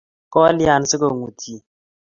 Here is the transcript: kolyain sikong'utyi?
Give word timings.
kolyain 0.33 0.83
sikong'utyi? 0.89 1.55